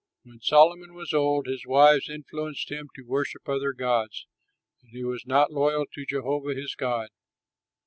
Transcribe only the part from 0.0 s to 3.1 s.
When Solomon was old, his wives influenced him to